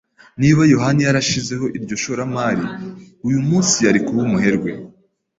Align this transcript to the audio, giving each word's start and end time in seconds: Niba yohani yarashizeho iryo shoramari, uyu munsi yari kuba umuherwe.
Niba 0.41 0.61
yohani 0.73 1.01
yarashizeho 1.07 1.65
iryo 1.77 1.95
shoramari, 2.03 2.65
uyu 3.27 3.39
munsi 3.47 3.75
yari 3.85 3.99
kuba 4.05 4.19
umuherwe. 4.27 4.69